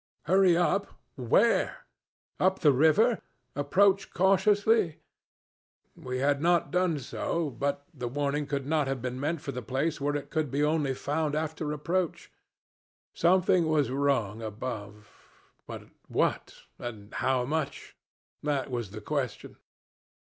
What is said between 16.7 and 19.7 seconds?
and how much? That was the question.